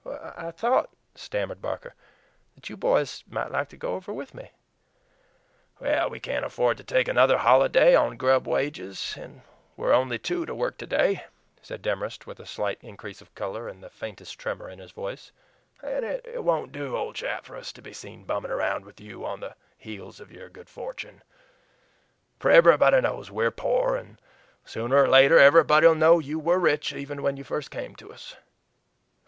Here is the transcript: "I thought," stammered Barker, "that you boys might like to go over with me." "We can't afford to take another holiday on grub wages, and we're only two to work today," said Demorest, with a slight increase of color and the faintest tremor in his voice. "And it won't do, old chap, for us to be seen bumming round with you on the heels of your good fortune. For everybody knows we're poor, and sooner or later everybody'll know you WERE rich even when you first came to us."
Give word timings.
"I 0.03 0.49
thought," 0.49 0.89
stammered 1.13 1.61
Barker, 1.61 1.93
"that 2.55 2.71
you 2.71 2.75
boys 2.75 3.23
might 3.29 3.51
like 3.51 3.69
to 3.69 3.77
go 3.77 3.93
over 3.93 4.11
with 4.11 4.33
me." 4.33 4.49
"We 5.79 6.19
can't 6.19 6.43
afford 6.43 6.77
to 6.77 6.83
take 6.83 7.07
another 7.07 7.37
holiday 7.37 7.93
on 7.93 8.17
grub 8.17 8.47
wages, 8.47 9.13
and 9.15 9.43
we're 9.77 9.93
only 9.93 10.17
two 10.17 10.47
to 10.47 10.55
work 10.55 10.79
today," 10.79 11.25
said 11.61 11.83
Demorest, 11.83 12.25
with 12.25 12.39
a 12.39 12.47
slight 12.47 12.79
increase 12.81 13.21
of 13.21 13.35
color 13.35 13.67
and 13.67 13.83
the 13.83 13.91
faintest 13.91 14.39
tremor 14.39 14.67
in 14.71 14.79
his 14.79 14.89
voice. 14.89 15.31
"And 15.83 16.03
it 16.03 16.43
won't 16.43 16.71
do, 16.71 16.97
old 16.97 17.13
chap, 17.13 17.45
for 17.45 17.55
us 17.55 17.71
to 17.73 17.81
be 17.83 17.93
seen 17.93 18.23
bumming 18.23 18.49
round 18.51 18.85
with 18.85 18.99
you 18.99 19.23
on 19.23 19.39
the 19.39 19.55
heels 19.77 20.19
of 20.19 20.31
your 20.31 20.49
good 20.49 20.67
fortune. 20.67 21.21
For 22.39 22.49
everybody 22.49 22.99
knows 23.01 23.29
we're 23.29 23.51
poor, 23.51 23.97
and 23.97 24.19
sooner 24.65 24.97
or 25.03 25.07
later 25.07 25.37
everybody'll 25.37 25.93
know 25.93 26.17
you 26.17 26.39
WERE 26.39 26.57
rich 26.57 26.91
even 26.91 27.21
when 27.21 27.37
you 27.37 27.43
first 27.43 27.69
came 27.69 27.95
to 27.97 28.11
us." 28.11 28.35